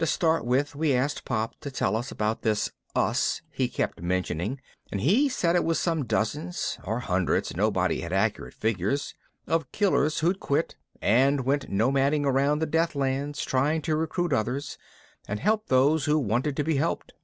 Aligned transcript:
To 0.00 0.06
start 0.06 0.44
with 0.44 0.76
we 0.76 0.92
asked 0.92 1.24
Pop 1.24 1.58
to 1.60 1.70
tell 1.70 1.96
us 1.96 2.10
about 2.10 2.42
this 2.42 2.72
"us" 2.94 3.40
he 3.50 3.68
kept 3.70 4.02
mentioning 4.02 4.60
and 4.90 5.00
he 5.00 5.30
said 5.30 5.56
it 5.56 5.64
was 5.64 5.78
some 5.80 6.04
dozens 6.04 6.78
(or 6.84 6.98
hundreds 7.00 7.56
nobody 7.56 8.02
had 8.02 8.12
accurate 8.12 8.52
figures) 8.52 9.14
of 9.46 9.72
killers 9.72 10.18
who'd 10.20 10.40
quit 10.40 10.76
and 11.00 11.46
went 11.46 11.70
nomading 11.70 12.26
around 12.26 12.58
the 12.58 12.66
Deathlands 12.66 13.42
trying 13.46 13.80
to 13.80 13.96
recruit 13.96 14.34
others 14.34 14.76
and 15.26 15.40
help 15.40 15.68
those 15.68 16.04
who 16.04 16.18
wanted 16.18 16.54
to 16.58 16.64
be 16.64 16.76
helped. 16.76 17.14